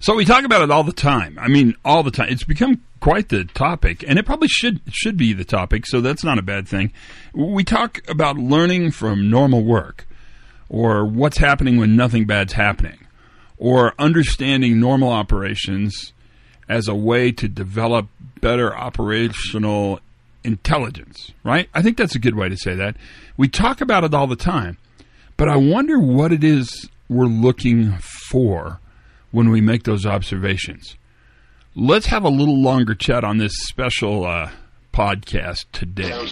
[0.00, 1.36] So we talk about it all the time.
[1.40, 2.28] I mean, all the time.
[2.28, 5.86] It's become quite the topic, and it probably should should be the topic.
[5.86, 6.92] So that's not a bad thing.
[7.34, 10.06] We talk about learning from normal work,
[10.68, 13.06] or what's happening when nothing bad's happening,
[13.56, 16.12] or understanding normal operations
[16.68, 18.06] as a way to develop
[18.40, 19.98] better operational
[20.44, 21.32] intelligence.
[21.42, 21.68] Right?
[21.74, 22.96] I think that's a good way to say that.
[23.36, 24.78] We talk about it all the time,
[25.36, 28.78] but I wonder what it is we're looking for
[29.30, 30.96] when we make those observations.
[31.74, 34.50] Let's have a little longer chat on this special uh,
[34.92, 36.26] podcast today.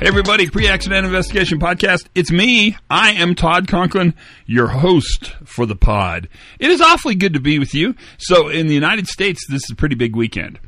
[0.00, 2.06] Hey everybody, Pre-Accident Investigation Podcast.
[2.14, 2.74] It's me.
[2.88, 4.14] I am Todd Conklin,
[4.46, 6.26] your host for the pod.
[6.58, 7.94] It is awfully good to be with you.
[8.16, 10.58] So in the United States, this is a pretty big weekend.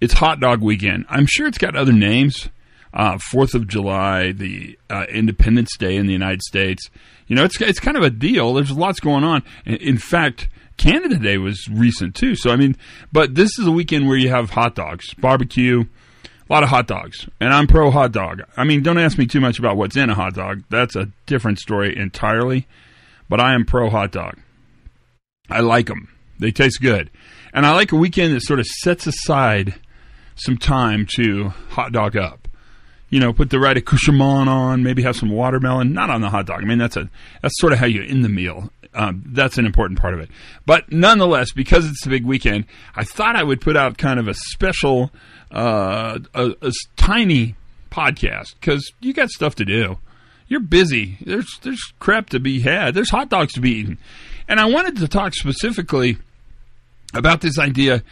[0.00, 1.06] It's Hot Dog Weekend.
[1.08, 2.48] I'm sure it's got other names.
[2.94, 6.88] Uh, Fourth of July, the uh, Independence Day in the United States.
[7.26, 8.54] You know, it's it's kind of a deal.
[8.54, 9.42] There's lots going on.
[9.66, 12.34] In fact, Canada Day was recent too.
[12.34, 12.76] So I mean,
[13.12, 16.86] but this is a weekend where you have hot dogs, barbecue, a lot of hot
[16.86, 18.42] dogs, and I'm pro hot dog.
[18.56, 20.62] I mean, don't ask me too much about what's in a hot dog.
[20.70, 22.66] That's a different story entirely.
[23.28, 24.38] But I am pro hot dog.
[25.50, 26.08] I like them.
[26.38, 27.10] They taste good,
[27.52, 29.74] and I like a weekend that sort of sets aside
[30.40, 32.48] some time to hot dog up.
[33.10, 36.46] You know, put the right accoutrement on, maybe have some watermelon, not on the hot
[36.46, 36.60] dog.
[36.60, 37.08] I mean, that's a
[37.40, 38.70] that's sort of how you end the meal.
[38.94, 40.30] Um, that's an important part of it.
[40.66, 42.64] But nonetheless, because it's a big weekend,
[42.96, 45.10] I thought I would put out kind of a special,
[45.50, 47.54] uh, a, a tiny
[47.90, 49.98] podcast because you got stuff to do.
[50.48, 51.18] You're busy.
[51.20, 52.94] There's there's crap to be had.
[52.94, 53.98] There's hot dogs to be eaten,
[54.48, 56.18] and I wanted to talk specifically
[57.14, 58.02] about this idea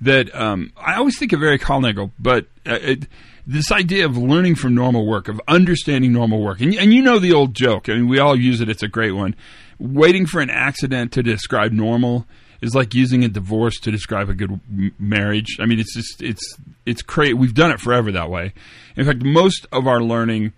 [0.00, 3.06] that um, I always think of Eric Hollnagel, but uh, it,
[3.46, 7.18] this idea of learning from normal work, of understanding normal work, and, and you know
[7.18, 7.88] the old joke.
[7.88, 8.68] I mean, we all use it.
[8.68, 9.34] It's a great one.
[9.78, 12.26] Waiting for an accident to describe normal
[12.60, 14.60] is like using a divorce to describe a good
[14.98, 15.56] marriage.
[15.60, 17.34] I mean, it's just it's it's crazy.
[17.34, 18.52] We've done it forever that way.
[18.96, 20.52] In fact, most of our learning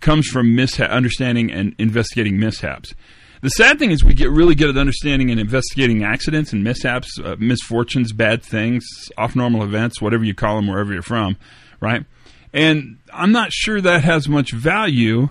[0.00, 2.94] comes from mishap, understanding and investigating mishaps.
[3.42, 7.18] The sad thing is, we get really good at understanding and investigating accidents and mishaps,
[7.18, 8.84] uh, misfortunes, bad things,
[9.16, 11.36] off normal events, whatever you call them, wherever you're from,
[11.80, 12.04] right?
[12.52, 15.30] And I'm not sure that has much value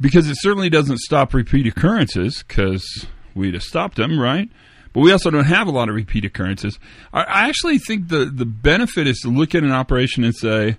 [0.00, 4.50] because it certainly doesn't stop repeat occurrences because we'd have stopped them, right?
[4.92, 6.78] But we also don't have a lot of repeat occurrences.
[7.12, 10.76] I, I actually think the, the benefit is to look at an operation and say,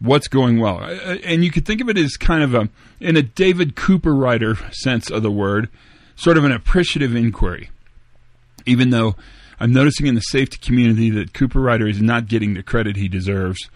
[0.00, 0.78] what's going well.
[0.78, 2.68] And you could think of it as kind of a,
[3.00, 5.68] in a David Cooperrider sense of the word,
[6.18, 7.70] sort of an appreciative inquiry.
[8.66, 9.14] Even though
[9.60, 13.70] I'm noticing in the safety community that Cooperrider is not getting the credit he deserves.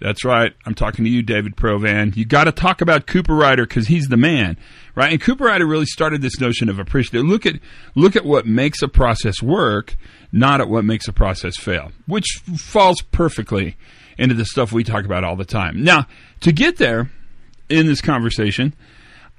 [0.00, 0.52] That's right.
[0.64, 2.16] I'm talking to you, David Provan.
[2.16, 4.56] You got to talk about Cooperrider because he's the man,
[4.94, 5.12] right?
[5.12, 7.26] And Cooperrider really started this notion of appreciative.
[7.26, 7.56] Look at
[7.96, 9.96] look at what makes a process work,
[10.30, 13.76] not at what makes a process fail, which falls perfectly
[14.16, 15.82] into the stuff we talk about all the time.
[15.82, 16.06] Now,
[16.40, 17.10] to get there
[17.68, 18.74] in this conversation,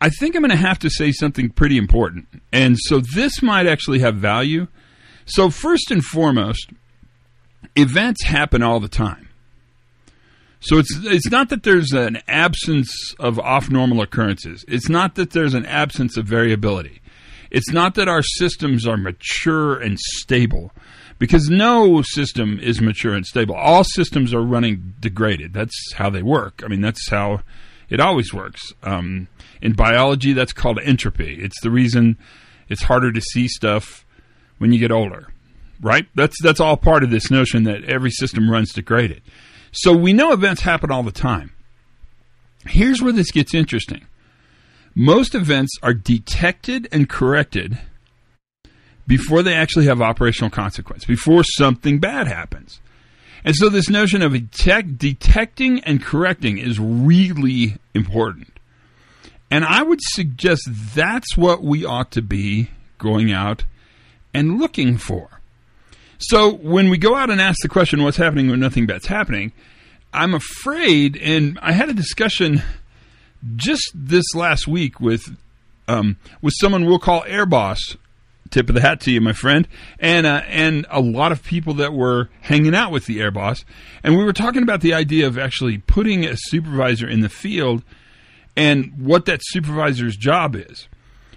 [0.01, 2.27] I think I'm going to have to say something pretty important.
[2.53, 4.67] And so this might actually have value.
[5.25, 6.71] So, first and foremost,
[7.75, 9.29] events happen all the time.
[10.61, 14.65] So it's it's not that there's an absence of off normal occurrences.
[14.67, 17.01] It's not that there's an absence of variability.
[17.49, 20.71] It's not that our systems are mature and stable
[21.17, 23.55] because no system is mature and stable.
[23.55, 25.53] All systems are running degraded.
[25.53, 26.61] That's how they work.
[26.63, 27.41] I mean, that's how
[27.89, 28.61] it always works.
[28.83, 29.27] Um,
[29.61, 31.41] in biology, that's called entropy.
[31.41, 32.17] It's the reason
[32.69, 34.05] it's harder to see stuff
[34.57, 35.27] when you get older,
[35.81, 36.07] right?
[36.15, 39.21] That's that's all part of this notion that every system runs degraded.
[39.71, 41.51] So we know events happen all the time.
[42.65, 44.07] Here's where this gets interesting.
[44.95, 47.79] Most events are detected and corrected
[49.07, 52.79] before they actually have operational consequence, before something bad happens.
[53.43, 58.59] And so this notion of detect, detecting and correcting is really important.
[59.51, 63.63] And I would suggest that's what we ought to be going out
[64.33, 65.39] and looking for.
[66.19, 69.53] So when we go out and ask the question, what's happening when nothing bad's happening?
[70.13, 72.61] I'm afraid, and I had a discussion
[73.55, 75.35] just this last week with
[75.87, 77.79] um, with someone we'll call Air Boss.
[78.49, 79.67] Tip of the hat to you, my friend,
[79.99, 83.63] and uh, and a lot of people that were hanging out with the Air Boss,
[84.03, 87.83] and we were talking about the idea of actually putting a supervisor in the field
[88.55, 90.87] and what that supervisor's job is.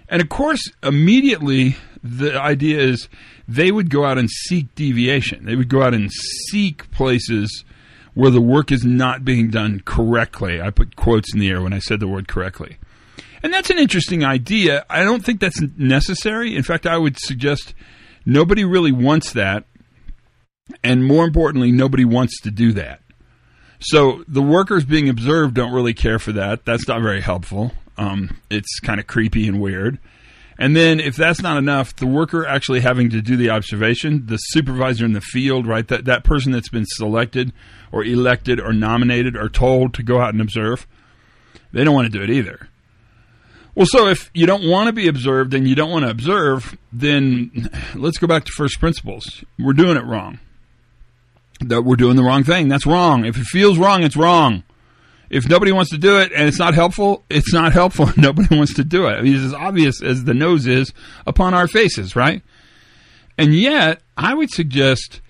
[0.09, 3.09] And of course, immediately the idea is
[3.47, 5.45] they would go out and seek deviation.
[5.45, 6.11] They would go out and
[6.51, 7.65] seek places
[8.15, 10.61] where the work is not being done correctly.
[10.61, 12.77] I put quotes in the air when I said the word correctly.
[13.43, 14.85] And that's an interesting idea.
[14.89, 16.55] I don't think that's necessary.
[16.55, 17.75] In fact, I would suggest
[18.25, 19.65] nobody really wants that.
[20.85, 23.01] And more importantly, nobody wants to do that.
[23.81, 26.65] So the workers being observed don't really care for that.
[26.65, 27.73] That's not very helpful.
[27.99, 29.99] Um, it's kind of creepy and weird.
[30.59, 34.37] And then, if that's not enough, the worker actually having to do the observation, the
[34.37, 35.87] supervisor in the field, right?
[35.89, 37.53] That that person that's been selected
[37.91, 40.87] or elected or nominated or told to go out and observe,
[41.73, 42.69] they don't want to do it either.
[43.75, 46.77] Well, so if you don't want to be observed and you don't want to observe,
[46.93, 49.45] then let's go back to first principles.
[49.59, 50.41] We're doing it wrong.
[51.61, 52.69] That we're doing the wrong thing.
[52.69, 53.25] That's wrong.
[53.25, 54.63] If it feels wrong, it's wrong.
[55.31, 58.11] If nobody wants to do it and it's not helpful, it's not helpful.
[58.19, 59.13] Nobody wants to do it.
[59.13, 60.93] I mean, it's as obvious as the nose is
[61.27, 62.43] upon our faces, right?
[63.39, 65.23] And yet, I would suggest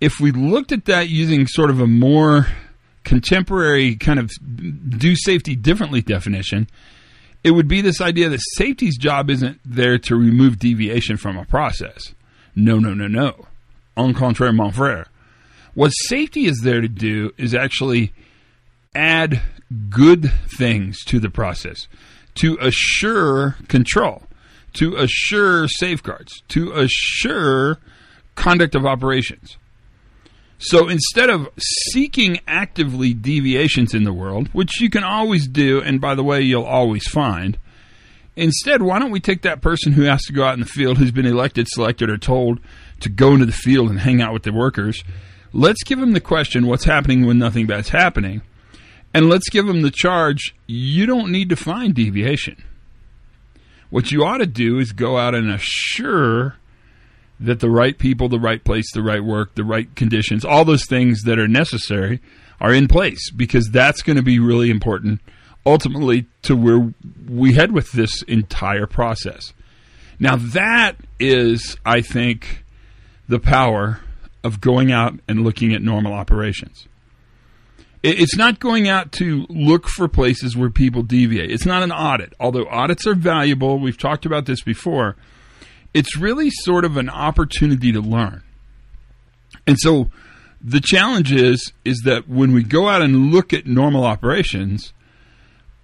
[0.00, 2.48] if we looked at that using sort of a more
[3.04, 4.30] contemporary kind of
[4.98, 6.68] do safety differently definition,
[7.44, 11.44] it would be this idea that safety's job isn't there to remove deviation from a
[11.44, 12.14] process.
[12.54, 13.46] No, no, no, no.
[13.96, 15.06] En contraire, mon frère.
[15.74, 18.12] What safety is there to do is actually
[18.94, 19.42] add
[19.90, 21.86] good things to the process,
[22.36, 24.22] to assure control,
[24.74, 27.78] to assure safeguards, to assure
[28.34, 29.57] conduct of operations.
[30.58, 31.48] So instead of
[31.92, 36.42] seeking actively deviations in the world, which you can always do, and by the way,
[36.42, 37.58] you'll always find,
[38.34, 40.98] instead, why don't we take that person who has to go out in the field,
[40.98, 42.58] who's been elected, selected, or told
[43.00, 45.04] to go into the field and hang out with the workers?
[45.52, 48.42] Let's give them the question what's happening when nothing bad's happening?
[49.14, 52.62] And let's give them the charge you don't need to find deviation.
[53.90, 56.56] What you ought to do is go out and assure
[57.40, 60.86] that the right people, the right place, the right work, the right conditions, all those
[60.86, 62.20] things that are necessary
[62.60, 65.20] are in place because that's going to be really important
[65.64, 66.92] ultimately to where
[67.28, 69.52] we head with this entire process.
[70.18, 72.64] Now, that is, I think,
[73.28, 74.00] the power
[74.42, 76.88] of going out and looking at normal operations.
[78.02, 81.50] It's not going out to look for places where people deviate.
[81.50, 83.78] It's not an audit, although audits are valuable.
[83.78, 85.16] We've talked about this before.
[85.94, 88.42] It's really sort of an opportunity to learn.
[89.66, 90.10] And so
[90.60, 94.92] the challenge is is that when we go out and look at normal operations,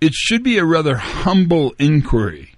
[0.01, 2.55] it should be a rather humble inquiry.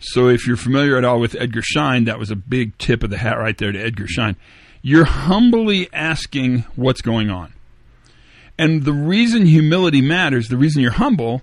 [0.00, 3.10] So if you're familiar at all with Edgar Schein, that was a big tip of
[3.10, 4.36] the hat right there to Edgar Schein.
[4.80, 7.52] You're humbly asking what's going on.
[8.56, 11.42] And the reason humility matters, the reason you're humble,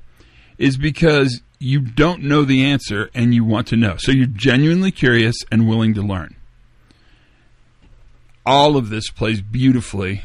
[0.58, 3.96] is because you don't know the answer and you want to know.
[3.98, 6.36] So you're genuinely curious and willing to learn.
[8.46, 10.22] All of this plays beautifully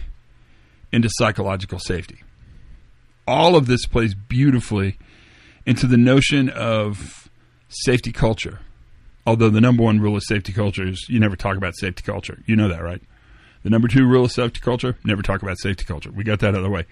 [0.93, 2.23] into psychological safety.
[3.27, 4.99] All of this plays beautifully
[5.65, 7.31] into the notion of
[7.69, 8.61] safety culture.
[9.27, 12.39] Although the number one rule of safety culture is you never talk about safety culture.
[12.47, 13.01] You know that, right?
[13.63, 16.11] The number two rule of safety culture never talk about safety culture.
[16.11, 16.87] We got that out of the way.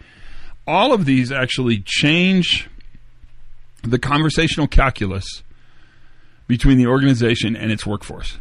[0.66, 2.68] All of these actually change
[3.82, 5.42] the conversational calculus
[6.46, 8.38] between the organization and its workforce.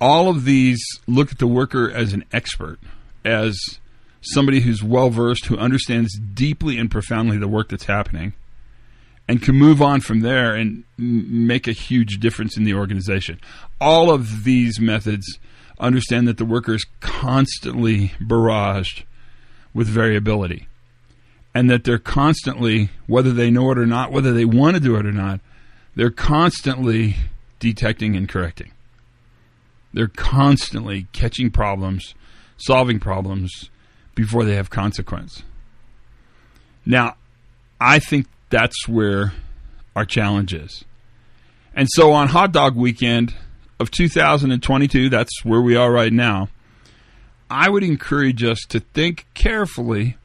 [0.00, 2.78] All of these look at the worker as an expert,
[3.24, 3.56] as
[4.20, 8.32] somebody who's well versed, who understands deeply and profoundly the work that's happening,
[9.28, 13.40] and can move on from there and make a huge difference in the organization.
[13.80, 15.38] All of these methods
[15.78, 19.04] understand that the worker is constantly barraged
[19.72, 20.68] with variability
[21.54, 24.96] and that they're constantly, whether they know it or not, whether they want to do
[24.96, 25.40] it or not,
[25.94, 27.16] they're constantly
[27.60, 28.72] detecting and correcting.
[29.92, 32.14] They're constantly catching problems,
[32.56, 33.70] solving problems
[34.14, 35.44] before they have consequence.
[36.84, 37.16] Now,
[37.80, 39.32] I think that's where
[39.94, 40.84] our challenge is.
[41.74, 43.34] And so on Hot Dog Weekend,
[43.80, 46.48] of 2022, that's where we are right now,
[47.50, 50.16] I would encourage us to think carefully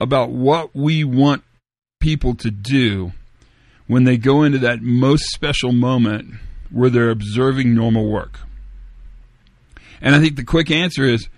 [0.00, 1.42] about what we want
[2.00, 3.12] people to do
[3.86, 6.34] when they go into that most special moment
[6.70, 8.40] where they're observing normal work.
[10.00, 11.28] And I think the quick answer is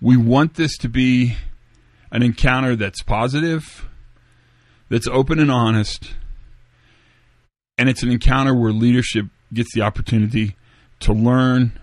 [0.00, 1.36] we want this to be
[2.10, 3.86] an encounter that's positive,
[4.88, 6.14] that's open and honest,
[7.76, 10.56] and it's an encounter where leadership gets the opportunity
[11.00, 11.78] to learn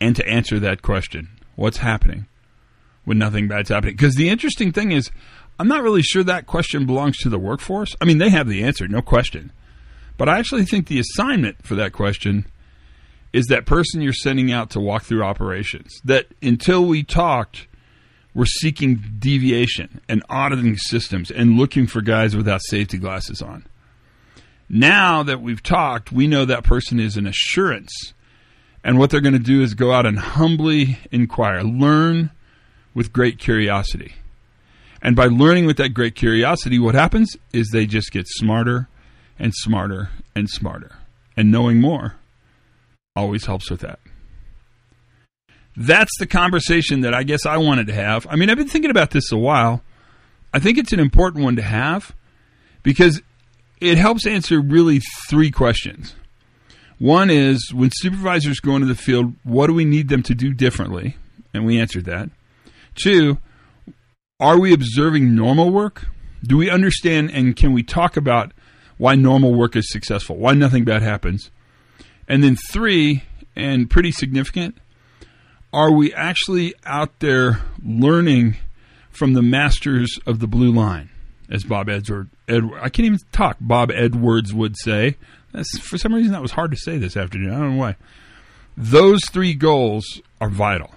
[0.00, 2.26] and to answer that question what's happening
[3.04, 3.96] when nothing bad's happening?
[3.96, 5.10] Because the interesting thing is,
[5.58, 7.96] I'm not really sure that question belongs to the workforce.
[8.00, 9.52] I mean, they have the answer, no question.
[10.16, 12.46] But I actually think the assignment for that question
[13.32, 16.00] is that person you're sending out to walk through operations.
[16.04, 17.66] That until we talked,
[18.34, 23.66] we're seeking deviation and auditing systems and looking for guys without safety glasses on.
[24.68, 28.12] Now that we've talked, we know that person is an assurance.
[28.84, 32.30] And what they're going to do is go out and humbly inquire, learn
[32.94, 34.14] with great curiosity.
[35.02, 38.88] And by learning with that great curiosity, what happens is they just get smarter
[39.38, 40.96] and smarter and smarter.
[41.36, 42.16] And knowing more
[43.14, 44.00] always helps with that.
[45.76, 48.26] That's the conversation that I guess I wanted to have.
[48.28, 49.82] I mean, I've been thinking about this a while.
[50.52, 52.14] I think it's an important one to have
[52.82, 53.22] because
[53.80, 56.14] it helps answer really three questions.
[56.98, 60.52] One is when supervisors go into the field, what do we need them to do
[60.52, 61.16] differently?
[61.54, 62.30] And we answered that.
[62.96, 63.38] Two,
[64.40, 66.06] are we observing normal work?
[66.44, 68.52] Do we understand and can we talk about
[68.96, 71.50] why normal work is successful, why nothing bad happens?
[72.28, 73.24] And then three,
[73.56, 74.78] and pretty significant,
[75.72, 78.56] are we actually out there learning
[79.10, 81.10] from the masters of the blue line,
[81.50, 85.16] as Bob Edward, I can't even talk, Bob Edwards would say.
[85.52, 87.50] That's, for some reason, that was hard to say this afternoon.
[87.52, 87.96] I don't know why.
[88.76, 90.94] Those three goals are vital.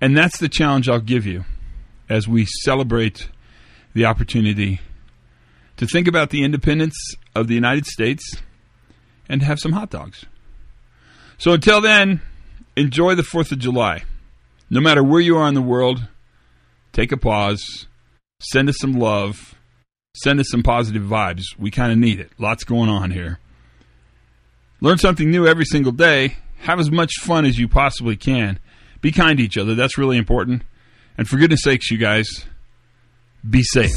[0.00, 1.44] And that's the challenge I'll give you
[2.10, 3.28] as we celebrate
[3.94, 4.80] the opportunity
[5.76, 6.96] to think about the independence
[7.34, 8.36] of the United States
[9.28, 10.26] and have some hot dogs.
[11.38, 12.20] So until then,
[12.76, 14.02] enjoy the 4th of July.
[14.68, 16.06] No matter where you are in the world,
[16.92, 17.86] take a pause,
[18.40, 19.54] send us some love,
[20.16, 21.44] send us some positive vibes.
[21.58, 22.30] We kind of need it.
[22.38, 23.38] Lots going on here.
[24.80, 26.36] Learn something new every single day.
[26.58, 28.58] Have as much fun as you possibly can.
[29.00, 29.74] Be kind to each other.
[29.74, 30.62] That's really important.
[31.20, 32.46] And for goodness sakes, you guys,
[33.50, 33.90] be safe.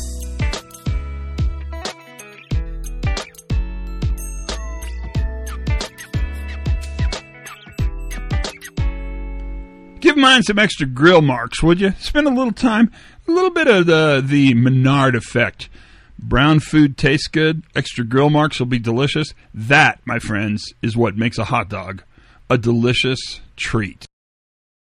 [10.02, 11.94] Give mine some extra grill marks, would you?
[11.98, 12.92] Spend a little time,
[13.26, 15.70] a little bit of the the Menard effect.
[16.20, 17.64] Brown food tastes good.
[17.74, 19.34] Extra grill marks will be delicious.
[19.54, 22.04] That, my friends, is what makes a hot dog
[22.50, 24.06] a delicious treat.